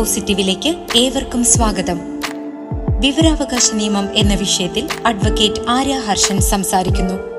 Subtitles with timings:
[0.00, 2.00] പോസിറ്റീവിലേക്ക് ഏവർക്കും സ്വാഗതം.
[3.00, 7.29] വിവരാവകാശ നിയമം എന്ന വിഷയത്തിൽ അഡ്വക്കേറ്റ് ആര്യ ഹർഷൻ സംസാരിക്കുന്നു.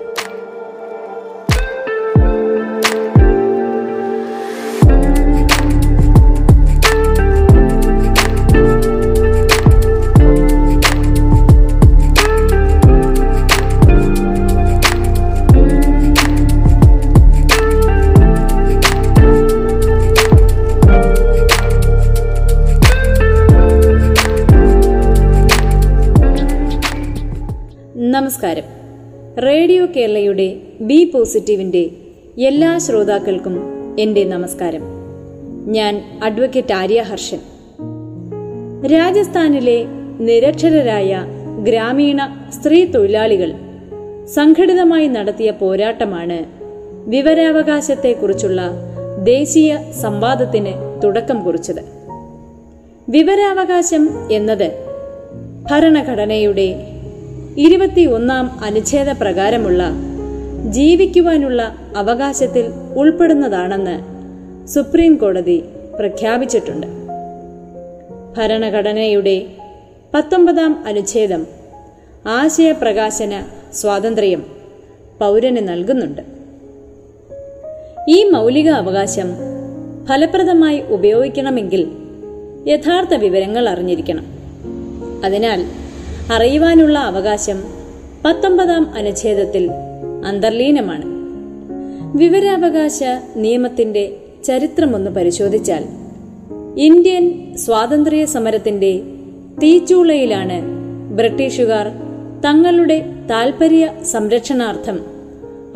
[31.12, 31.90] ബി പോസിറ്റീവിന്റെ
[32.42, 33.56] എല്ലാ ശ്രോതാക്കൾക്കും
[34.00, 34.82] എന്റെ നമസ്കാരം.
[35.66, 37.40] ഞാൻ അഡ്വക്കേറ്റ് ആര്യ ഹർഷൻ.
[38.86, 39.86] രാജസ്ഥാനിലെ
[40.20, 41.26] നിരക്ഷരരായ
[41.64, 43.52] ഗ്രാമീണ സ്ത്രീ തൊഴിലാളികൾ
[44.26, 46.46] സംഘടിതമായി നടത്തിയ പോരാട്ടമാണ്
[47.10, 48.62] വിവരാവകാശത്തെക്കുറിച്ചുള്ള
[49.24, 51.84] ദേശീയ സംവാദത്തിന് തുടക്കം കുറിച്ചത്.
[53.10, 54.72] വിവരാവകാശം എന്നത്
[55.72, 56.88] ഭരണഘടനയുടെ
[57.58, 60.11] ഇരുപത്തിയൊന്നാം അനുച്ഛേദ പ്രകാരമുള്ള
[60.70, 62.66] ജീവിക്കുവാനുള്ള അവകാശത്തിൽ
[62.98, 64.00] ഉൾപ്പെടുന്നതാണെന്ന്
[64.68, 65.64] സുപ്രീം കോടതി
[66.00, 66.88] പ്രഖ്യാപിച്ചിട്ടുണ്ട്.
[68.38, 69.46] ഭരണഘടനയുടെ
[70.14, 71.48] പത്തൊമ്പതാം അനുച്ഛേദം
[72.28, 74.46] ആശയപ്രകാശന സ്വാതന്ത്ര്യം
[75.20, 76.22] പൗരന് നൽകുന്നുണ്ട്.
[78.10, 79.34] ഈ മൗലിക അവകാശം
[80.10, 81.92] ഫലപ്രദമായി ഉപയോഗിക്കണമെങ്കിൽ
[82.68, 84.26] യഥാർത്ഥ വിവരങ്ങൾ അറിഞ്ഞിരിക്കണം.
[85.26, 85.66] അതിനാൽ
[86.34, 87.64] അറിയുവാനുള്ള അവകാശം
[88.26, 89.70] പത്തൊമ്പതാം അനുച്ഛേദത്തിൽ
[90.26, 91.22] അന്തർലീനമാണ്.
[92.18, 93.04] വിവരാവകാശ
[93.36, 95.84] നിയമത്തിന്റെ ചരിത്രമൊന്ന് പരിശോധിച്ചാൽ
[96.78, 99.02] ഇന്ത്യൻ സ്വാതന്ത്ര്യ സമരത്തിന്റെ
[99.64, 100.62] തീച്ചൂളയിലാണ്
[101.16, 101.88] ബ്രിട്ടീഷുകാർ
[102.42, 105.00] തങ്ങളുടെ താൽപര്യ സംരക്ഷണാർത്ഥം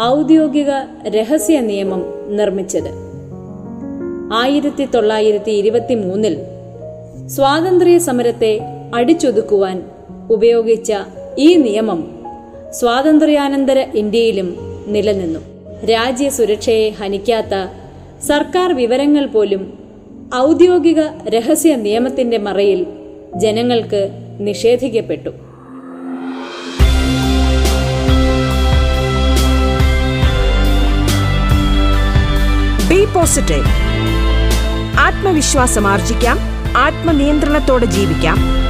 [0.01, 0.69] ഔദ്യോഗിക
[1.07, 3.05] രഹസ്യ നിയമം നിർമ്മിച്ചത്.
[4.33, 6.37] ആയിരത്തി തൊള്ളായിരത്തി ഇരുപത്തി മൂന്നിൽ
[7.27, 8.59] സ്വാതന്ത്ര്യ സമരത്തെ
[8.93, 9.83] അടിച്ചൊതുക്കുവാൻ
[10.31, 10.93] ഉപയോഗിച്ച
[11.37, 12.14] ഈ നിയമം
[12.79, 15.39] സ്വാതന്ത്ര്യാനന്തര ഇന്ത്യയിലും നിലനിന്നു.
[15.85, 17.67] രാജ്യ സുരക്ഷയെ ഹനിക്കാത്ത
[18.27, 19.73] സർക്കാർ വിവരങ്ങൾ പോലും
[20.35, 22.85] ഔദ്യോഗിക രഹസ്യ നിയമത്തിന്റെ മറയിൽ
[23.35, 24.09] ജനങ്ങൾക്ക്
[24.39, 25.29] നിഷേധിക്കപ്പെട്ടു.
[32.89, 33.65] ബി പോസിറ്റീവ്
[34.99, 36.39] ആത്മവിശ്വാസം ആർജിക്കാം.
[36.77, 38.64] ആത്മനിയന്ത്രണത്തോടെ ജീവിക്കാം.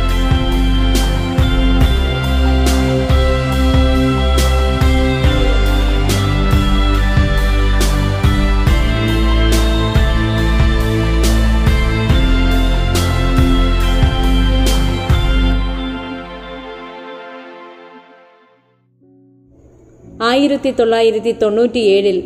[20.35, 22.17] ആയിരത്തി തൊള്ളായിരത്തി തൊണ്ണൂറ്റിയേഴിൽ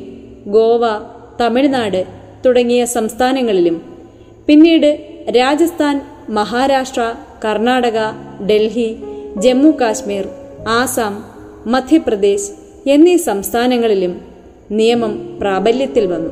[0.47, 0.83] ഗോവ
[1.39, 2.01] തമിഴ്നാട്
[2.45, 3.77] തുടങ്ങിയ സംസ്ഥാനങ്ങളിലും
[4.47, 4.89] പിന്നീട്
[5.29, 5.95] രാജസ്ഥാൻ
[6.29, 7.01] മഹാരാഷ്ട്ര
[7.45, 7.99] കർണാടക
[8.49, 8.89] ഡൽഹി
[9.37, 10.25] ജമ്മു കാശ്മീർ
[10.69, 11.13] ആസാം
[11.65, 12.49] മധ്യപ്രദേശ്
[12.89, 14.13] എന്നീ സംസ്ഥാനങ്ങളിലും
[14.71, 16.31] നിയമം പ്രാബല്യത്തിൽ വന്നു.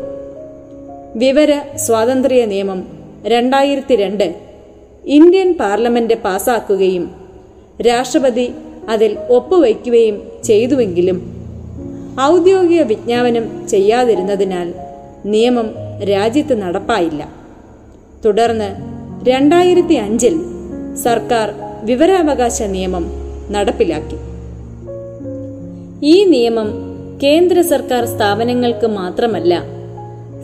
[1.15, 2.79] വിവര സ്വാതന്ത്ര്യ നിയമം
[3.25, 4.27] രണ്ടായിരത്തി രണ്ട്
[5.09, 7.05] ഇന്ത്യൻ പാർലമെന്റ് പാസാക്കുകയും
[7.81, 8.47] രാഷ്ട്രപതി
[8.89, 11.17] അതിൽ ഒപ്പുവയ്ക്കുകയും ചെയ്തുവെങ്കിലും
[12.21, 14.73] ഔദ്യോഗിക വിജ്ഞാപനം ചെയ്യാതിരുന്നതിനാൽ
[15.25, 15.69] നിയമം
[16.03, 17.29] രാജ്യത്ത് നടപ്പായില്ല.
[18.25, 18.75] തുടർന്ന്
[19.29, 20.41] രണ്ടായിരത്തി അഞ്ചിൽ
[20.95, 23.05] സർക്കാർ വിവരാവകാശ നിയമം
[23.49, 24.17] നടപ്പിലാക്കി.
[26.05, 26.67] ഈ നിയമം
[27.23, 29.63] കേന്ദ്ര സർക്കാർ സ്ഥാപനങ്ങൾക്ക് മാത്രമല്ല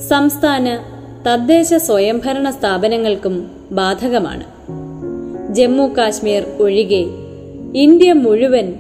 [0.10, 0.80] സംസ്ഥാന
[1.28, 4.44] തദ്ദേശ സ്വയംഭരണ സ്ഥാപനങ്ങൾക്കും ബാധകമാണ്.
[5.54, 7.06] ജമ്മു കാശ്മീർ ഒഴികെ
[7.78, 8.74] ഇന്ത്യ മുഴുവൻ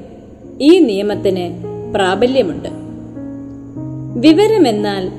[0.61, 2.82] ഈ നിയമത്തിന് പ്രാബല്യമുണ്ട്.
[4.15, 5.09] വിവരമെന്നാൽ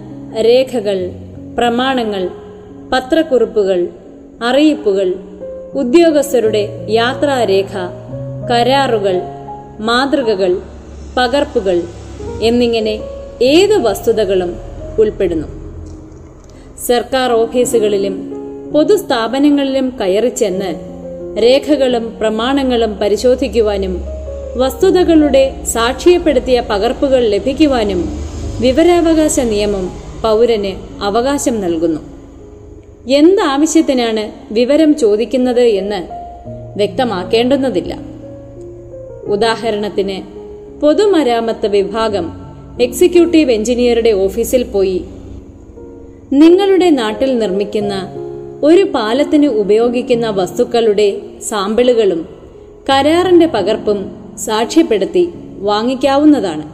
[0.44, 1.10] രേഖകൾ
[1.56, 2.28] പ്രമാണങ്ങൾ
[2.92, 3.88] പത്രക്കുറിപ്പുകൾ
[4.42, 5.14] അറിയിപ്പുകൾ
[5.74, 7.72] ഉദ്യോഗസ്ഥരുടെ യാത്രാരേഖ
[8.50, 9.20] കരാറുകൾ
[9.80, 10.60] മാതൃകകൾ
[11.16, 11.82] പകർപ്പുകൾ
[12.42, 13.00] എന്നിങ്ങനെ
[13.42, 14.56] ഏത് വസ്തുതകളും
[14.98, 15.48] ഉൾപ്പെടുന്നു.
[16.86, 18.30] സർക്കാർ ഓഫീസുകളിലും
[18.72, 20.70] പൊതുസ്ഥാപനങ്ങളിലും കയറി ചെന്ന്
[21.42, 24.04] രേഖകളും പ്രമാണങ്ങളും പരിശോധിക്കുവാനും
[24.56, 29.90] വസ്തുതകളുടെ സാക്ഷ്യപ്പെടുത്തിയ പകർപ്പുകൾ ലഭിക്കുവാനും വിവരാവകാശ നിയമം
[30.22, 32.00] പൗരന് അവകാശം നൽകുന്നു.
[33.08, 36.08] എന്താവശ്യത്തിനാണ് വിവരം ചോദിക്കുന്നത് എന്ന്
[36.76, 37.98] വ്യക്തമാക്കേണ്ടുന്നതില്ല.
[39.26, 40.22] ഉദാഹരണത്തിന്
[40.80, 42.32] പൊതുമരാമത്ത് വിഭാഗം
[42.80, 45.04] എക്സിക്യൂട്ടീവ് എഞ്ചിനീയറുടെ ഓഫീസിൽ പോയി
[46.32, 47.94] നിങ്ങളുടെ നാട്ടിൽ നിർമ്മിക്കുന്ന
[48.62, 52.28] ഒരു പാലത്തിന് ഉപയോഗിക്കുന്ന വസ്തുക്കളുടെ സാമ്പിളുകളും
[52.90, 55.28] കരാറിന്റെ പകർപ്പും സാക്ഷ്യപ്പെടുത്തി
[55.58, 56.73] വാങ്ങിക്കാവുന്നതാണ്.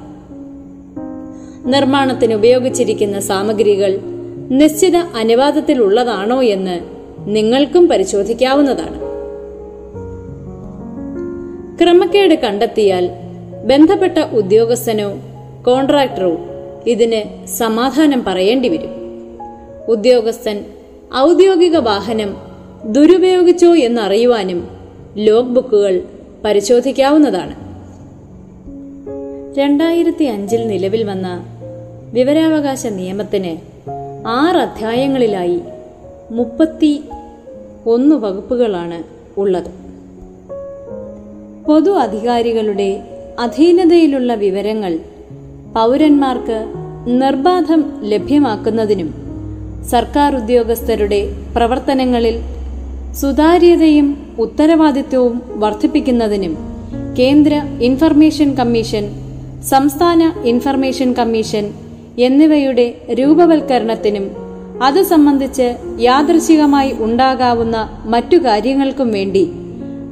[1.67, 3.99] നിർമ്മാണത്തിന് ഉപയോഗിച്ചിരിക്കുന്ന സാമഗ്രികൾ
[4.51, 6.81] നിശ്ചിത അനുവാദത്തിലുള്ളതാണോ എന്ന്
[7.27, 9.01] നിങ്ങൾക്കും പരിശോധിക്കാവുന്നതാണ്.
[11.79, 13.11] ക്രമക്കേട് കണ്ടെത്തിയാൽ
[13.65, 15.13] ബന്ധപ്പെട്ട ഉദ്യോഗസ്ഥനോ
[15.67, 16.39] കോൺട്രാക്ടറോ
[16.87, 18.91] ഇതിന് സമാധാനം പറയേണ്ടി വരും
[19.89, 20.65] ഉദ്യോഗസ്ഥൻ
[21.17, 22.37] ഔദ്യോഗിക വാഹനം
[22.85, 24.69] ദുരുപയോഗിച്ചോ എന്നറിയുവാനും
[25.17, 26.03] ലോഗ് ബുക്കുകൾ
[26.45, 27.70] പരിശോധിക്കാവുന്നതാണ്.
[29.61, 31.29] രണ്ടായിരത്തി അഞ്ചിൽ നിലവിൽ വന്ന
[32.13, 33.53] വിവരാവകാശ നിയമത്തിന്
[34.27, 35.59] ആറ് അധ്യായങ്ങളിലായി
[36.31, 36.93] മുപ്പത്തി
[37.87, 38.99] ഒന്ന് വകുപ്പുകളാണ്
[39.41, 39.71] ഉള്ളത്.
[41.67, 42.91] പൊതു അധികാരികളുടെ
[43.39, 44.93] അധീനതയിലുള്ള വിവരങ്ങൾ
[45.75, 46.59] പൗരന്മാർക്ക്
[47.21, 49.11] നിർബാധം ലഭ്യമാക്കുന്നതിനും
[49.91, 51.21] സർക്കാർ ഉദ്യോഗസ്ഥരുടെ
[51.55, 52.37] പ്രവർത്തനങ്ങളിൽ
[53.15, 54.09] സുതാര്യതയും
[54.39, 56.55] ഉത്തരവാദിത്വവും വർദ്ധിപ്പിക്കുന്നതിനും
[57.19, 59.05] കേന്ദ്ര ഇൻഫർമേഷൻ കമ്മീഷൻ
[59.69, 61.65] സംസ്ഥാന ഇൻഫർമേഷൻ കമ്മീഷൻ
[62.19, 64.27] എന്നിവയുടെ രൂപവൽക്കരണത്തിനും
[64.83, 65.67] അത് സംബന്ധിച്ച്
[65.99, 69.45] യാദൃശികമായി ഉണ്ടാകാവുന്ന മറ്റു കാര്യങ്ങൾക്കും വേണ്ടി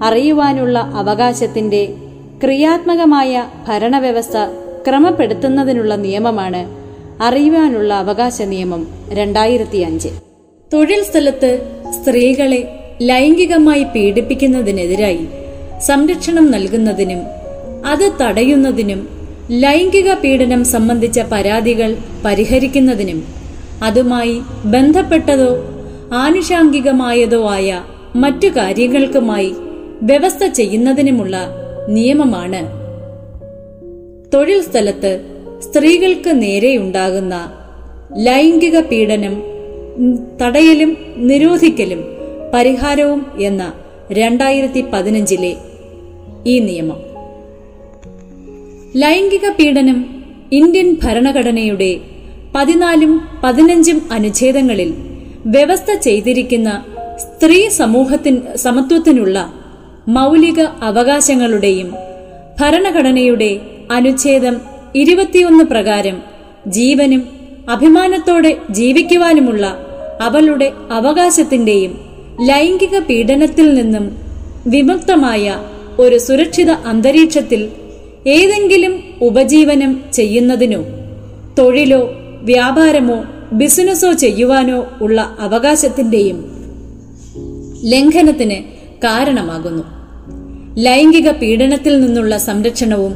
[0.03, 1.83] അറിയുവാനുള്ള അവകാശത്തിന്റെ
[2.43, 3.33] ക്രിയാത്മകമായ
[3.69, 4.39] ഭരണവ്യവസ്ഥ
[4.89, 6.62] ക്രമപ്പെടുത്തുന്നതിനുള്ള നിയമമാണ്
[7.23, 10.11] അറിയുവാനുള്ള അവകാശ നിയമം രണ്ടായിരത്തി അഞ്ച്
[10.73, 11.50] തൊഴിൽ സ്ഥലത്ത്
[11.93, 12.61] സ്ത്രീകളെ
[13.00, 15.25] ലൈംഗികമായി പീഡിപ്പിക്കുന്നതിനെതിരായി
[15.81, 17.21] സംരക്ഷണം നൽകുന്നതിനും
[17.87, 19.18] അത് തടയുന്നതിനും
[19.50, 23.25] ലൈംഗിക പീഡനം സംബന്ധിച്ച പരാതികൾ പരിഹരിക്കുന്നതിനും
[23.83, 25.65] അതുമായി ബന്ധപ്പെട്ടതോ
[26.12, 27.83] ആനുഷാംഗികമായതോ ആയ
[28.17, 29.55] മറ്റു കാര്യങ്ങൾക്കുമായി
[30.03, 31.37] വ്യവസ്ഥ ചെയ്യുന്നതിനുമുള്ള
[31.89, 32.61] നിയമമാണ്.
[34.35, 35.21] തൊഴിൽ സ്ഥലത്ത്
[35.61, 37.53] സ്ത്രീകൾക്ക് നേരെയുണ്ടാകുന്ന
[38.17, 39.43] ലൈംഗിക പീഡനം
[40.43, 42.05] തടയലും നിരോധിക്കലും
[42.55, 43.73] പരിഹാരവും എന്ന
[44.12, 45.56] രണ്ടായിരത്തി പതിനഞ്ചിലെ
[46.47, 47.07] ഈ നിയമം.
[49.00, 49.99] ലൈംഗിക പീഡനം
[50.53, 51.91] ഇന്ത്യൻ ഭരണഘടനയുടെ
[52.55, 53.12] പതിനാലും
[53.43, 54.91] പതിനഞ്ചും അനുച്ഛേദങ്ങളിൽ
[55.47, 56.69] വ്യവസ്ഥ ചെയ്തിരിക്കുന്ന
[57.25, 59.39] സ്ത്രീ സമൂഹത്തിന് സമത്വത്തിനുള്ള
[60.09, 61.89] മൗലിക അവകാശങ്ങളുടെയും
[62.61, 63.50] ഭരണഘടനയുടെ
[63.91, 64.55] അനുച്ഛേദം
[64.95, 66.17] ഇരുപത്തിയൊന്ന് പ്രകാരം
[66.69, 67.23] ജീവനും
[67.69, 69.65] അഭിമാനത്തോടെ ജീവിക്കുവാനുമുള്ള
[70.21, 71.93] അവളുടെ അവകാശത്തിന്റെയും
[72.43, 74.05] ലൈംഗിക പീഡനത്തിൽ നിന്നും
[74.67, 75.45] വിമുക്തമായ
[75.99, 77.62] ഒരു സുരക്ഷിത അന്തരീക്ഷത്തിൽ
[78.26, 80.85] ഏതെങ്കിലും ഉപജീവനം ചെയ്യുന്നതിനോ
[81.59, 82.11] തൊഴിലോ
[82.43, 86.59] വ്യാപാരമോ ബിസിനസ്സോ ചെയ്യുവാനോ ഉള്ള അവകാശത്തിന്റെയും
[87.85, 88.62] ലംഘനത്തിന്
[89.05, 89.85] കാരണമാകുന്നു.
[90.76, 93.12] ലൈംഗിക പീഡനത്തിൽ നിന്നുള്ള സംരക്ഷണവും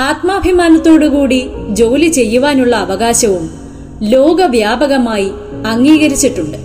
[0.00, 3.50] ആത്മാഭിമാനത്തോടുകൂടി ജോലി ചെയ്യുവാനുള്ള അവകാശവും
[4.02, 5.30] ലോകവ്യാപകമായി
[5.66, 6.58] അംഗീകരിച്ചിട്ടുണ്ട്.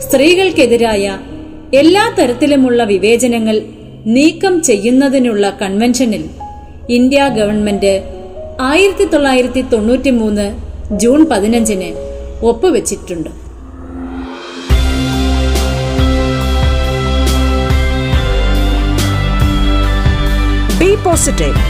[0.00, 1.18] സ്ത്രീകൾക്കെതിരായ
[1.74, 3.62] എല്ലാ തരത്തിലുമുള്ള വിവേചനങ്ങൾ
[4.06, 6.24] നീക്കം ചെയ്യുന്നതിനുള്ള കൺവെൻഷനിൽ
[6.96, 7.92] ഇന്ത്യ ഗവൺമെന്റ്
[8.60, 10.46] ആയിരത്തി തൊള്ളായിരത്തി തൊണ്ണൂറ്റി മൂന്ന്
[10.98, 11.90] ജൂൺ പതിനഞ്ചിന്
[12.46, 13.30] ഒപ്പുവെച്ചിട്ടുണ്ട്.
[20.80, 21.60] ബി പോസിറ്റീവ്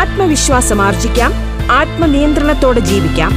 [0.00, 1.32] ആത്മവിശ്വാസം ആർജിക്കാം.
[1.80, 3.32] ആത്മനിയന്ത്രണത്തോടെ ജീവിക്കാം.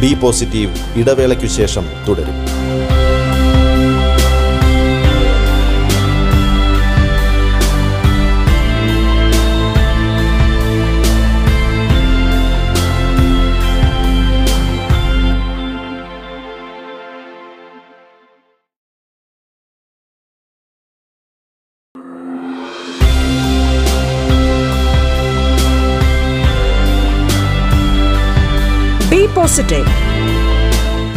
[0.00, 2.38] ബി പോസിറ്റീവ് ഇടവേളയ്ക്കു ശേഷം തുടരും.
[29.22, 29.84] ബി പോസിറ്റീവ്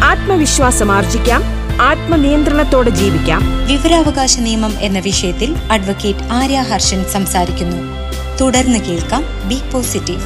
[0.04, 1.44] ആത്മവിശ്വാസം ആർജിക്കാം.
[1.82, 3.42] ആത്മനിയന്ത്രണത്തോടെ ജീവിക്കാം.
[3.68, 7.78] വിവരാവകാശ നിയമം എന്ന വിഷയത്തിൽ അഡ്വക്കേറ്റ് ആര്യ ഹർഷൻ സംസാരിക്കുന്നു.
[8.42, 10.22] തുടർന്ന് കേൾക്കാം ബി പോസിറ്റീവ്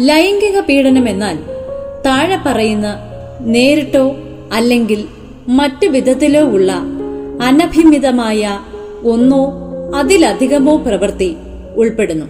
[0.00, 1.38] ലൈംഗിക പീഡനം എന്നാൽ
[2.06, 2.98] താഴെ പറയുന്ന
[3.40, 4.16] നേരിട്ടോ
[4.52, 5.19] അല്ലെങ്കിൽ
[5.50, 6.72] മറ്റു വിധത്തിലോ ഉള്ള
[7.42, 8.60] അനഭിമിതമായ
[9.04, 9.42] ഒന്നോ
[9.96, 11.36] അതിലധികമോ പ്രവൃത്തി
[11.76, 12.26] ഉൾപ്പെടുന്നു.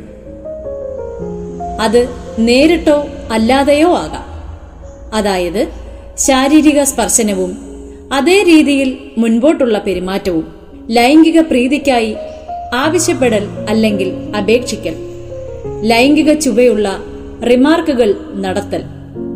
[1.80, 2.08] അത്
[2.38, 4.24] നേരിട്ടോ അല്ലാതെയോ ആകാം.
[5.14, 5.68] അതായത്
[6.18, 7.58] ശാരീരിക സ്പർശനവും
[8.12, 10.46] അതേ രീതിയിൽ മുൻപോട്ടുള്ള പെരുമാറ്റവും
[10.90, 12.16] ലൈംഗിക പ്രീതിക്കായി
[12.74, 14.94] ആവശ്യപ്പെടൽ അല്ലെങ്കിൽ അപേക്ഷിക്കൽ
[15.82, 17.02] ലൈംഗിക ചുവയുള്ള
[17.50, 18.82] റിമാർക്കുകൾ നടത്തൽ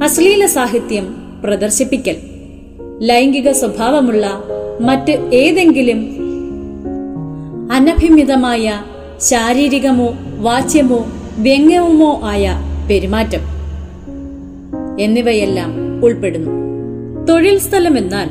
[0.03, 1.07] അശ്ലീല സാഹിത്യം
[1.45, 2.17] പ്രദർശിപ്പിക്കൽ
[3.03, 4.27] ലൈംഗിക സ്വഭാവമുള്ള
[4.81, 6.17] മറ്റ് ഏതെങ്കിലും
[7.73, 8.83] അനഭിമിതമായ
[9.21, 11.07] ശാരീരികമോ വാച്യമോ
[11.39, 12.55] വ്യംഗ്യവുമോ ആയ
[12.91, 13.41] പെരുമാറ്റം
[15.01, 16.51] എന്നിവയെല്ലാം ഉൾപ്പെടുന്നു.
[17.27, 18.29] തൊഴിൽ സ്ഥലം എന്നാൽ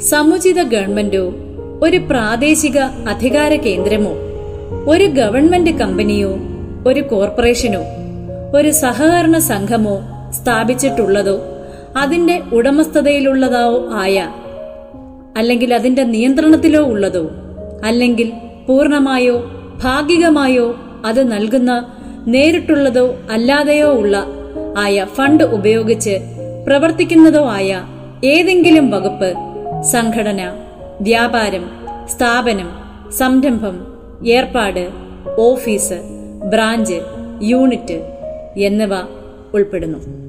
[0.00, 1.34] സമുചിത ഗവൺമെന്റോ
[1.82, 4.10] ഒരു പ്രാദേശിക അധികാര കേന്ദ്രമോ
[4.86, 6.36] ഒരു ഗവൺമെന്റ് കമ്പനിയോ
[6.86, 7.80] ഒരു കോർപ്പറേഷനോ
[8.58, 11.53] ഒരു സഹകരണ സംഘമോ സ്ഥാപിച്ചിട്ടുള്ളതോ
[11.96, 14.18] അതിന്റെ ഉടമസ്ഥതയിലുള്ളതോ ആയ
[15.36, 17.30] അല്ലെങ്കിൽ അതിന്റെ നിയന്ത്രണത്തിലോ ഉള്ളതോ
[17.84, 18.32] അല്ലെങ്കിൽ
[18.66, 19.36] പൂർണമായോ
[19.82, 21.70] ഭാഗികമായോ അത് നൽകുന്ന
[22.26, 24.16] നേരിട്ടുള്ളതോ അല്ലാതെയോ ഉള്ള
[24.78, 26.14] ആയ ഫണ്ട് ഉപയോഗിച്ച്
[26.66, 27.70] പ്രവർത്തിക്കുന്നതോ ആയ
[28.24, 29.30] ഏതെങ്കിലും വകുപ്പ്
[29.92, 30.42] സംഘടന
[31.00, 31.64] വ്യാപാരം
[32.06, 32.68] സ്ഥാപനം
[33.10, 33.76] സംരംഭം
[34.26, 34.84] ഏർപ്പാട്
[35.38, 35.98] ഓഫീസ്
[36.50, 36.98] ബ്രാഞ്ച്
[37.42, 37.98] യൂണിറ്റ്
[38.56, 38.94] എന്നിവ
[39.54, 40.23] ഉൾപ്പെടുന്നു.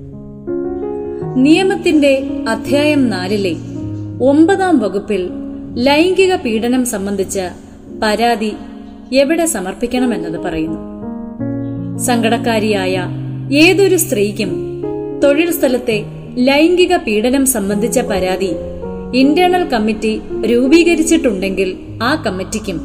[1.37, 3.55] നിയമത്തിന്റെ അധ്യായം നാലിലെ
[4.23, 5.29] ഒമ്പതാം വകുപ്പിൽ
[5.75, 7.39] ലൈംഗിക പീഡനം സംബന്ധിച്ച
[8.03, 8.53] പരാതി
[9.13, 10.79] എവിടെ സമർപ്പിക്കണമെന്നത് പറയുന്നു.
[11.97, 13.03] സങ്കടക്കാരിയായ
[13.53, 14.81] ഏതൊരു സ്ത്രീക്കും
[15.23, 16.03] തൊഴിൽ സ്ഥലത്തെ
[16.37, 18.49] ലൈംഗിക പീഡനം സംബന്ധിച്ച പരാതി
[19.13, 22.81] ഇന്റേണൽ കമ്മിറ്റി രൂപീകരിച്ചിട്ടുണ്ടെങ്കിൽ ആ കമ്മിറ്റിക്കും.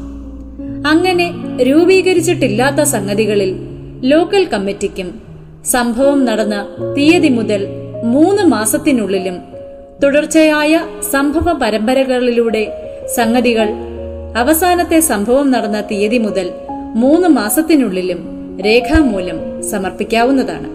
[0.87, 1.31] അങ്ങനെ
[1.63, 3.57] രൂപീകരിച്ചിട്ടില്ലാത്ത സംഗതികളിൽ
[4.01, 5.23] ലോക്കൽ കമ്മിറ്റിക്കും
[5.65, 6.67] സംഭവം നടന്ന
[6.99, 9.39] തീയതി മുതൽ മൂന്ന് മാസത്തിനുള്ളിലും
[10.03, 10.81] തുടർച്ചയായ
[11.11, 12.73] സംഭവ പരമ്പരകളിലൂടെ
[13.07, 13.69] സംഗതികൾ
[14.37, 16.51] അവസാനത്തെ സംഭവം നടന്ന തീയതി മുതൽ
[16.95, 18.19] മൂന്ന് മാസത്തിനുള്ളിലും
[18.67, 20.67] രേഖാമൂലം സമർപ്പിക്കാവുന്നതാണ്.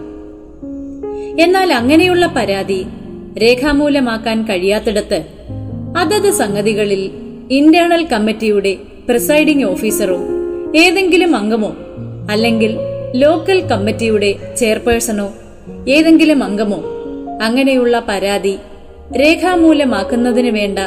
[1.40, 2.84] എന്നാൽ അങ്ങനെയുള്ള പരാതി
[3.42, 5.26] രേഖാമൂലമാക്കാൻ കഴിയാത്തിടത്ത്
[5.96, 7.10] അതത് സംഗതികളിൽ
[7.50, 8.76] ഇന്റേണൽ കമ്മിറ്റിയുടെ
[9.08, 10.18] പ്രിസൈഡിംഗ് ഓഫീസറോ
[10.76, 11.76] ഏതെങ്കിലും അംഗമോ
[12.30, 12.76] അല്ലെങ്കിൽ
[13.14, 15.34] ലോക്കൽ കമ്മിറ്റിയുടെ ചെയർപേഴ്സണോ
[15.88, 16.95] ഏതെങ്കിലും അംഗമോ
[17.40, 18.58] അങ്ങനെയുള്ള പരാതി
[19.20, 20.78] രേഖാമൂലമാക്കുന്നതിന് വേണ്ട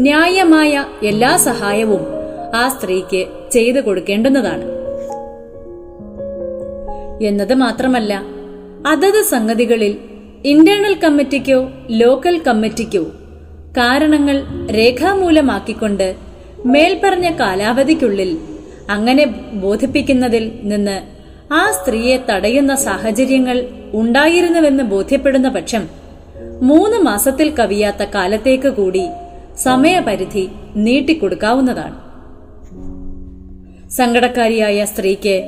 [0.00, 2.06] ന്യായമായ എല്ലാ സഹായവും
[2.54, 4.64] ആ സ്ത്രീക്ക് ചെയ്തു കൊടുക്കേണ്ടുന്നതാണ്.
[7.24, 8.22] എന്നത് മാത്രമല്ല
[8.86, 9.98] അതത് സംഗതികളിൽ
[10.44, 13.02] ഇന്റേണൽ കമ്മിറ്റിക്കോ ലോക്കൽ കമ്മിറ്റിക്കോ
[13.76, 16.14] കാരണങ്ങൾ രേഖാമൂലമാക്കിക്കൊണ്ട്
[16.66, 18.38] മേൽപ്പറഞ്ഞ കാലാവധിക്കുള്ളിൽ
[18.90, 21.18] അങ്ങനെ ബോധിപ്പിക്കുന്നതിൽ നിന്ന്
[21.52, 25.97] ആ സ്ത്രീയെ തടയുന്ന സാഹചര്യങ്ങൾ ഉണ്ടായിരുന്നുവെന്ന് ബോധ്യപ്പെടുന്ന പക്ഷം
[26.62, 29.08] മൂന്ന് മാസത്തിൽ കവിയാത്ത കാലത്തേക്ക് കൂടി
[29.56, 31.94] സമയപരിധി നീട്ടിക്കൊടുക്കാവുന്നതാണ്.
[33.90, 35.46] സങ്കടക്കാരിയായ സ്ത്രീക്ക്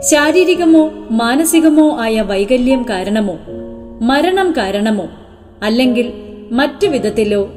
[0.00, 3.38] ശാരീരികമോ മാനസികമോ ആയ വൈകല്യം കാരണമോ
[4.00, 5.08] മരണം കാരണമോ
[5.62, 6.12] അല്ലെങ്കിൽ
[6.52, 7.52] മറ്റു വിധത്തിലോ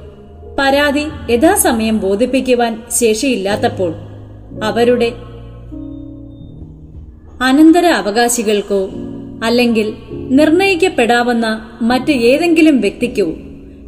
[0.59, 3.93] പരാതി യഥാസമയം ബോധിപ്പിക്കുവാൻ ശേഷിയില്ലാത്തപ്പോൾ
[4.63, 5.11] അവരുടെ
[7.43, 8.89] അനന്തര അവകാശികൾക്കോ
[9.43, 13.33] അല്ലെങ്കിൽ നിർണയിക്കപ്പെടാവുന്ന മറ്റ് ഏതെങ്കിലും വ്യക്തിക്കോ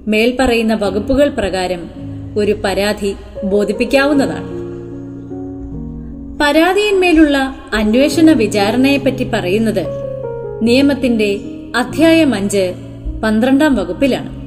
[0.08, 1.90] മേൽപ്പറയുന്ന വകുപ്പുകൾ പ്രകാരം
[2.38, 4.64] ഒരു പരാതി ബോധിപ്പിക്കാവുന്നതാണ്.
[6.42, 9.86] പരാതിയിന്മേലുള്ള അന്വേഷണ വിചാരണയെപ്പറ്റി പറയുന്നത്
[10.62, 11.40] നിയമത്തിന്റെ
[11.76, 12.74] അധ്യായം അഞ്ച്
[13.24, 14.44] പന്ത്രണ്ടാം വകുപ്പിലാണ്.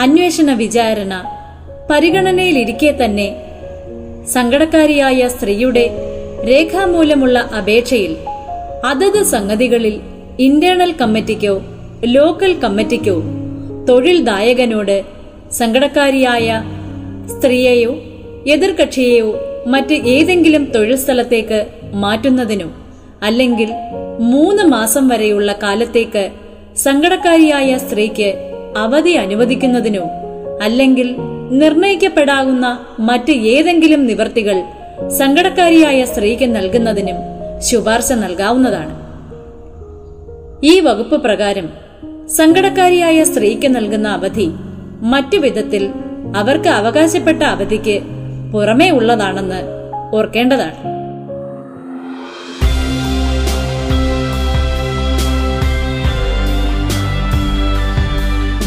[0.00, 1.22] അന്വേഷണ വിചാരണ
[1.90, 3.36] പരിഗണനയിലിരിക്കെ തന്നെ
[4.32, 5.90] സങ്കടക്കാരിയായ സ്ത്രീയുടെ
[6.48, 8.16] രേഖാമൂലമുള്ള അപേക്ഷയിൽ
[8.84, 10.00] അതത് സംഗതികളിൽ
[10.38, 11.60] ഇന്റേണൽ കമ്മിറ്റിക്കോ
[12.02, 13.22] ലോക്കൽ കമ്മിറ്റിക്കോ
[13.88, 15.04] തൊഴിൽ ദായകനോട്
[15.50, 16.62] സങ്കടക്കാരിയായ
[17.26, 17.92] സ്ത്രീയെയോ
[18.44, 22.72] എതിർകക്ഷിയെയോ മറ്റ് ഏതെങ്കിലും തൊഴിൽ സ്ഥലത്തേക്ക് മാറ്റുന്നതിനോ
[23.22, 23.70] അല്ലെങ്കിൽ
[24.18, 26.30] മൂന്ന് മാസം വരെയുള്ള കാലത്തേക്ക്
[26.76, 28.34] സങ്കടക്കാരിയായ സ്ത്രീക്ക്
[28.76, 30.02] അവധി അനുവദിക്കുന്നതിനോ
[30.62, 31.16] അല്ലെങ്കിൽ
[31.50, 34.58] നിർണയിക്കപ്പെടാവുന്ന മറ്റ് ഏതെങ്കിലും നിവർത്തികൾ
[35.08, 37.16] സങ്കടക്കാരിയായ സ്ത്രീക്ക് നൽകുന്നതിനും
[37.60, 39.03] ശുപാർശ നൽകാവുന്നതാണ്.
[40.64, 41.68] ഈ വകുപ്പ് പ്രകാരം
[42.28, 44.50] സങ്കടക്കാരിയായ സ്ത്രീക്ക് നൽകുന്ന അവധി
[45.00, 45.90] മറ്റു വിധത്തിൽ
[46.36, 48.00] അവർക്ക് അവകാശപ്പെട്ട അവധിക്ക്
[48.52, 49.62] പുറമേ ഉള്ളതാണെന്ന്
[50.14, 50.76] ഓർക്കേണ്ടതാണ്.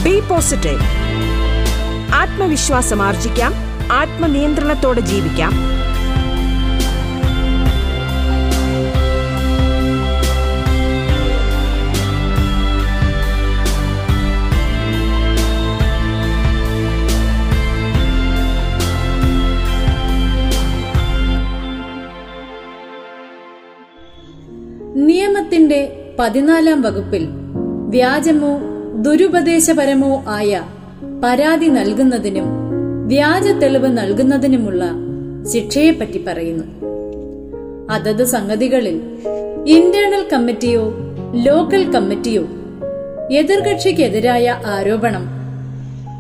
[0.03, 0.79] Be positive.
[2.13, 3.53] ആത്മവിശ്വാസം ആർജിക്കാം
[3.91, 5.76] ആത്മനിയന്ത്രണത്തോടെ ജീവിക്കാം.
[26.19, 27.27] പതിനാലാം വകുപ്പിൽ
[27.89, 28.59] വ്യാജമോ
[29.01, 30.62] ദുരുപദേശപരമോ ആയ
[31.24, 32.47] പരാതി നൽകുന്നതിനും
[33.07, 34.91] വ്യാജ തെളിവ് നൽകുന്നതിനുമുള്ള
[35.53, 36.63] ശിക്ഷയെപ്പറ്റി പറയുന്നു.
[37.91, 39.01] അതത് സംഗതികളിൽ
[39.67, 40.93] ഇന്റേണൽ കമ്മിറ്റിയോ
[41.33, 42.43] ലോക്കൽ കമ്മിറ്റിയോ
[43.31, 45.25] എതിർകക്ഷിക്കെതിരായ ആരോപണം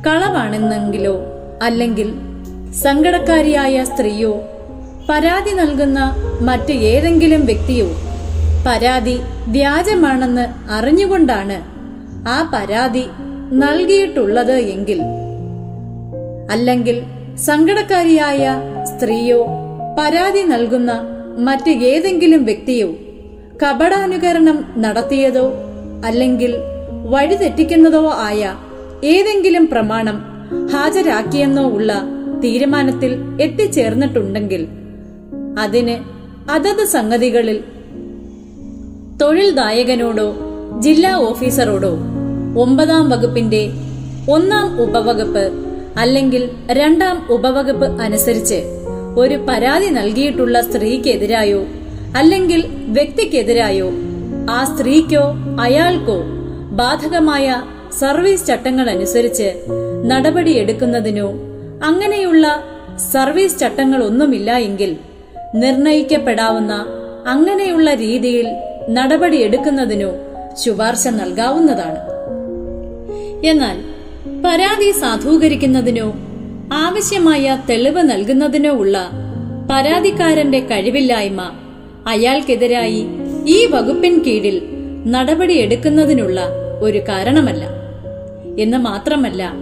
[0.07, 1.15] കളവാണെന്നെങ്കിലോ
[1.63, 2.13] അല്ലെങ്കിൽ
[2.73, 4.41] സങ്കടക്കാരിയായ സ്ത്രീയോ
[5.09, 7.85] പരാതി നൽകുന്ന മറ്റ് ഏതെങ്കിലും വ്യക്തിയോ
[8.67, 9.15] പരാതി
[9.47, 11.57] വ്യാജമാണെന്ന് അറിഞ്ഞുകൊണ്ടാണ്
[12.29, 13.03] ആ പരാതി
[13.53, 14.99] നൽകിയിട്ടുള്ളത് എങ്കിൽ.
[16.49, 16.97] അല്ലെങ്കിൽ
[17.45, 18.43] സങ്കടക്കാരിയായ
[18.83, 19.39] സ്ത്രീയോ
[19.99, 20.91] പരാതി നൽകുന്ന
[21.37, 22.89] മറ്റ് ഏതെങ്കിലും വ്യക്തിയോ
[23.63, 25.45] കപടാനുകരണം നടത്തിയതോ
[26.05, 26.51] അല്ലെങ്കിൽ
[27.05, 28.41] വഴിതെറ്റിക്കുന്നതോ ആയ
[29.03, 30.17] ഏതെങ്കിലും പ്രമാണം
[30.73, 31.91] ഹാജരാക്കിയെന്നോ ഉള്ള
[32.39, 34.63] തീരുമാനത്തിൽ എത്തിച്ചേർന്നിട്ടുണ്ടെങ്കിൽ
[35.59, 35.95] അതിന്
[36.51, 37.57] അതത് സംഗതികളിൽ
[39.19, 40.25] തൊഴിൽദായകനോടോ
[40.79, 41.91] ജില്ലാ ഓഫീസറോടോ
[42.61, 43.61] ഒമ്പതാം വകുപ്പിന്റെ
[44.27, 45.45] ഒന്നാം ഉപവകുപ്പ്
[45.97, 48.59] അല്ലെങ്കിൽ രണ്ടാം ഉപവകുപ്പ് അനുസരിച്ച്
[49.17, 51.61] ഒരു പരാതി നൽകിയിട്ടുള്ള സ്ത്രീക്കെതിരായോ
[52.15, 53.87] അല്ലെങ്കിൽ വ്യക്തിക്കെതിരായോ
[54.49, 55.23] ആ സ്ത്രീക്കോ
[55.61, 56.19] അയാൾക്കോ
[56.71, 57.47] ബാധകമായ
[57.99, 59.49] സർവീസ് ചട്ടങ്ങൾ അനുസരിച്ച്
[60.05, 61.27] നടപടിയെടുക്കുന്നതിനോ
[61.83, 62.45] അങ്ങനെയുള്ള
[63.11, 64.91] സർവീസ് ചട്ടങ്ങളൊന്നുമില്ല എങ്കിൽ
[65.55, 66.73] നിർണയിക്കപ്പെടാവുന്ന
[67.27, 68.47] അങ്ങനെയുള്ള രീതിയിൽ
[68.89, 70.11] നടപടിയെടുക്കുന്നതിനോ
[70.65, 71.99] ശുപാർശ നൽകാവുന്നതാണ്.
[73.45, 73.77] എന്നാൽ
[74.45, 76.13] പരാതി സാധൂകരിക്കുന്നതിനോ
[76.73, 79.09] ആവശ്യമായ തെളിവ് നൽകുന്നതിനോ ഉള്ള
[79.71, 81.51] പരാതിക്കാരന്റെ കഴിവില്ലായ്മ
[82.07, 83.05] അയാൾക്കെതിരായി
[83.47, 84.61] ഈ വകുപ്പിൻ കീഴിൽ
[85.05, 86.41] നടപടിയെടുക്കുന്നതിനുള്ള
[86.79, 87.63] ഒരു കാരണമല്ല.
[88.59, 89.53] എന്ന് മാത്രമല്ല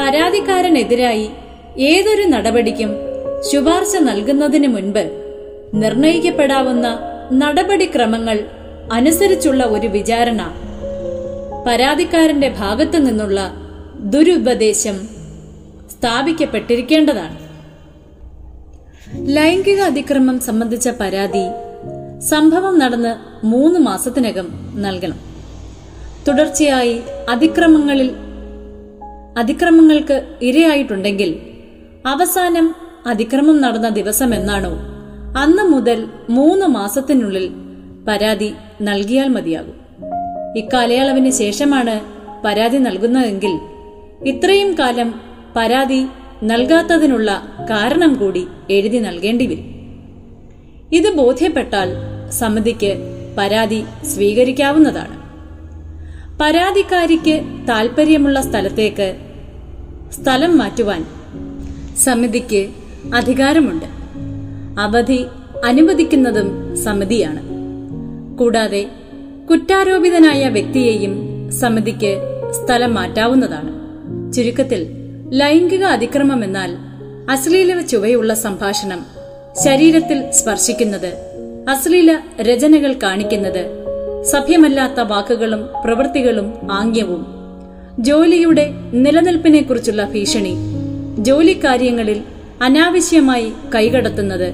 [0.00, 1.28] പരാതിക്കാരനെതിരായി
[1.78, 2.96] ഏതൊരു നടപടിക്കും
[3.52, 5.10] ശുപാർശ നൽകുന്നതിന് മുൻപ്
[5.74, 8.44] നിർണയിക്കപ്പെടാവുന്ന നടപടിക്രമങ്ങൾ
[8.92, 10.52] അനുസരിച്ചുള്ള ഒരു വിചാരണ.
[11.66, 13.52] പരാതിക്കാരന്റെ ഭാഗത്തു നിന്നുള്ള
[14.00, 15.08] ദുരുപദേശം
[15.90, 17.38] സ്ഥാപിക്കപ്പെട്ടിരിക്കേണ്ടതാണ്.
[19.36, 21.46] ലൈംഗിക അതിക്രമം സംബന്ധിച്ച പരാതി
[22.20, 24.48] സംഭവം നടന്ന് മൂന്ന് മാസത്തിനകം
[24.82, 25.20] നൽകണം.
[26.28, 27.00] തുടർച്ചയായി
[27.30, 28.14] അതിക്രമങ്ങളിൽ
[29.38, 31.40] അതിക്രമങ്ങൾക്ക് ഇരയായിട്ടുണ്ടെങ്കിൽ
[32.06, 32.74] അവസാനം
[33.06, 34.89] അതിക്രമം നടന്ന ദിവസം എന്നാണോ
[35.36, 37.50] അന്ന് മുതൽ മൂന്ന് മാസത്തിനുള്ളിൽ
[38.08, 39.74] പരാതി നൽകിയാൽ മതിയാകും.
[40.56, 42.00] ഇക്കാലയളവിന് ശേഷമാണ്
[42.44, 43.60] പരാതി നൽകുന്നതെങ്കിൽ
[44.28, 45.20] ഇത്രയും കാലം
[45.56, 46.06] പരാതി
[46.42, 49.64] നൽകാത്തതിനുള്ള കാരണം കൂടി എഴുതി നൽകേണ്ടി വരും.
[50.92, 51.88] ഇത് ബോധ്യപ്പെട്ടാൽ
[52.30, 52.98] സമിതിക്ക്
[53.38, 55.20] പരാതി സ്വീകരിക്കാവുന്നതാണ്.
[56.40, 59.16] പരാതിക്കാരിക്ക് താൽപ്പര്യമുള്ള സ്ഥലത്തേക്ക്
[60.22, 61.06] സ്ഥലം മാറ്റുവാൻ
[61.96, 62.68] സമിതിക്ക്
[63.14, 63.99] അധികാരമുണ്ട്.
[64.78, 65.26] അവധി
[65.64, 67.40] അനുവദിക്കുന്നതും സമിതിയാണ്.
[68.36, 68.86] കൂടാതെ
[69.50, 71.14] കുറ്റാരോപിതനായ വ്യക്തിയെയും
[71.50, 72.16] സമിതിക്ക്
[72.50, 73.80] സ്ഥലം മാറ്റാവുന്നതാണ്.
[74.32, 74.86] ചുരുക്കത്തിൽ
[75.32, 76.70] ലൈംഗിക അതിക്രമം എന്നാൽ
[77.30, 79.06] അശ്ലീല ചുവയുള്ള സംഭാഷണം
[79.64, 81.12] ശരീരത്തിൽ സ്പർശിക്കുന്നത്
[81.68, 83.80] അശ്ലീല രചനകൾ കാണിക്കുന്നത്
[84.24, 87.26] സഭ്യമല്ലാത്ത വാക്കുകളും പ്രവൃത്തികളും ആംഗ്യവും
[87.98, 90.54] ജോലിയുടെ നിലനിൽപ്പിനെക്കുറിച്ചുള്ള ഭീഷണി
[91.22, 92.22] ജോലിക്കാര്യങ്ങളിൽ
[92.62, 94.52] അനാവശ്യമായി കൈകടത്തുന്നത്.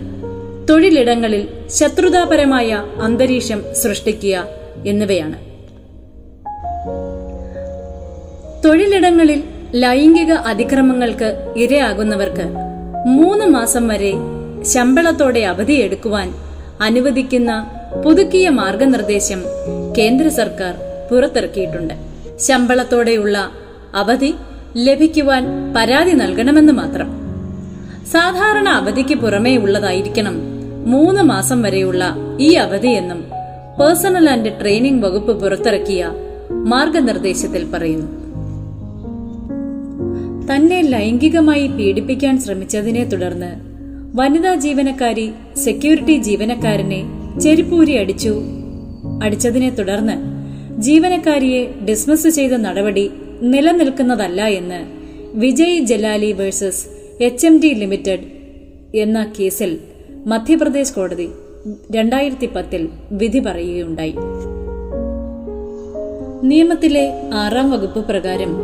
[0.71, 4.45] തൊഴിലിടങ്ങളിൽ ശത്രുതാപരമായ അന്തരീക്ഷം സൃഷ്ടിക്കുക
[4.87, 5.35] എന്നിവയാണ്.
[8.65, 9.43] തൊഴിലിടങ്ങളിൽ
[9.75, 12.45] ലൈംഗിക അതിക്രമങ്ങൾക്ക് ഇരയാകുന്നവർക്ക്
[13.07, 14.13] മൂന്ന് മാസം വരെ
[14.63, 16.35] ശമ്പളത്തോടെ അവധിയെടുക്കുവാൻ
[16.81, 17.71] അനുവദിക്കുന്ന
[18.05, 19.43] പുതുക്കിയ മാർഗനിർദ്ദേശം
[19.99, 20.75] കേന്ദ്ര സർക്കാർ
[21.11, 21.95] പുറത്തിറക്കിയിട്ടുണ്ട്.
[22.39, 23.51] ശമ്പളത്തോടെയുള്ള
[23.95, 24.35] അവധി
[24.77, 27.26] ലഭിക്കുവാൻ പരാതി നൽകണമെന്ന് മാത്രം.
[28.13, 30.37] സാധാരണ അവധിക്ക് പുറമേ ഉള്ളതായിരിക്കണം
[30.87, 33.25] മൂന്ന് മാസം വരെയുള്ള ഈ അവധിയെന്നും
[33.81, 36.13] പേഴ്സണൽ ആൻഡ് ട്രെയിനിംഗ് വകുപ്പ് പുറത്തിറക്കിയ
[36.51, 38.07] മാർഗനിർദ്ദേശത്തിൽ പറയുന്നു.
[40.55, 43.51] തന്നെ ലൈംഗികമായി പീഡിപ്പിക്കാൻ ശ്രമിച്ചതിനെ തുടർന്ന്
[44.15, 45.33] വനിതാ ജീവനക്കാരി
[45.65, 47.05] സെക്യൂരിറ്റി ജീവനക്കാരനെ
[47.41, 48.43] ചെരിപ്പൂരി അടിച്ചു.
[49.23, 50.17] അടിച്ചതിനെ തുടർന്ന്
[50.81, 53.11] ജീവനക്കാരിയെ ഡിസ്മിസ് ചെയ്ത നടപടി
[53.43, 54.87] നിലനിൽക്കുന്നതല്ല എന്ന്
[55.39, 58.25] Vijay Jalali versus H M D limited
[58.99, 59.79] എന്ന കേസിൽ
[60.27, 61.29] മധ്യപ്രദേശ് കോടതി
[61.93, 64.15] രണ്ടായിരത്തി പത്തിൽ വിധി പറയുകയുണ്ടായി.
[66.43, 68.57] നിയമത്തിലെ ആറാം വകുപ്പ് പ്രകാരം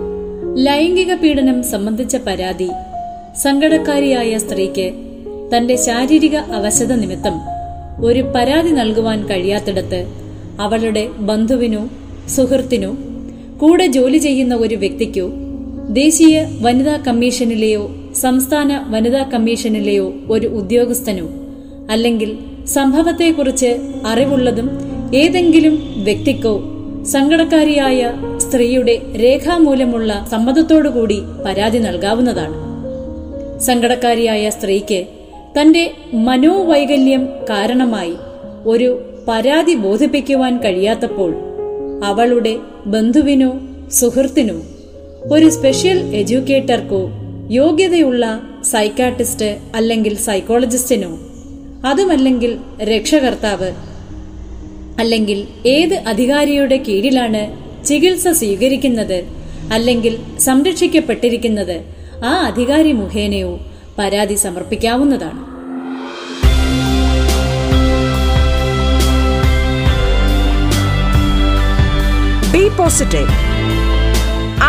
[0.55, 2.69] ലൈംഗിക പീഡനം സംബന്ധിച്ച പരാതി
[3.37, 4.93] സങ്കടക്കാരിയായ സ്ത്രീക്ക്
[5.57, 7.35] തന്റെ ശാരീരിക അവശത നിമിത്തം
[8.05, 10.07] ഒരു പരാതി നൽകുവാൻ കഴിയാത്തിടത്ത്
[10.61, 11.88] അവളുടെ ബന്ധുവിനോ
[12.29, 12.97] സുഹൃത്തിനോ
[13.59, 15.31] കൂടെ ജോലി ചെയ്യുന്ന ഒരു വ്യക്തിക്കോ
[15.88, 21.29] ദേശീയ വനിതാ കമ്മീഷനിലെയോ സംസ്ഥാന വനിതാ കമ്മീഷനിലെയോ ഒരു ഉദ്യോഗസ്ഥനോ?
[21.90, 24.70] അല്ലെങ്കിൽ സംഭവത്തെക്കുറിച്ച് അറിവുള്ളതും
[25.14, 26.62] ഏതെങ്കിലും വ്യക്തിക്കോ
[27.05, 32.55] സങ്കടക്കാരിയായ സ്ത്രീയുടെ രേഖാമൂലമുള്ള സമ്മതത്തോടുകൂടി പരാതി നൽകാവുന്നതാണ്.
[33.61, 35.07] സങ്കടക്കാരിയായ സ്ത്രീക്ക്
[35.61, 38.14] തന്റെ മനോവൈകല്യം കാരണമായി
[38.66, 41.35] ഒരു പരാതി ബോധിപ്പിക്കുവാൻ കഴിയാത്തപ്പോൾ
[42.05, 43.61] അവളുടെ ബന്ധുവിനോ
[43.92, 44.55] സുഹൃത്തിനോ
[45.33, 47.11] ഒരു സ്പെഷ്യൽ എഡ്യൂക്കേറ്റർക്കോ
[47.59, 48.25] യോഗ്യതയുള്ള
[48.73, 51.11] സൈക്കാട്രിസ്റ്റ് അല്ലെങ്കിൽ സൈക്കോളജിസ്റ്റിനോ
[51.88, 53.71] അതുമല്ലെങ്കിൽ രക്ഷകർത്താവ്
[54.99, 57.43] അല്ലെങ്കിൽ ഏത് അധികാരിയുടെ കീഴിലാണ്
[57.87, 59.19] ചികിത്സ സ്വീകരിക്കുന്നത്
[59.73, 61.77] അല്ലെങ്കിൽ സംരക്ഷിക്കപ്പെട്ടിരിക്കുന്നത്
[62.25, 63.53] ആ അധികാരി മുഖേനയോ
[63.99, 65.41] പരാതി സമർപ്പിക്കാവുന്നതാണ്.
[72.53, 73.35] ബി പോസിറ്റീവ്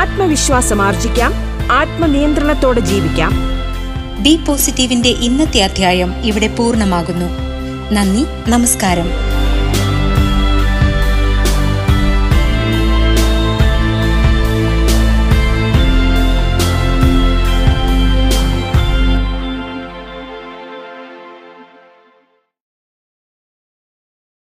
[0.01, 1.31] ആത്മവിശ്വാസം ആർജിക്കാം
[1.71, 3.31] ആത്മനിയന്ത്രണത്തോടെ ജീവിക്കാം.
[4.19, 7.25] ബി പോസിറ്റീവിന്റെ ഇന്നത്തെ അധ്യായം ഇവിടെ പൂർണമാകുന്നു.
[7.91, 9.32] നന്ദി നമസ്കാരം.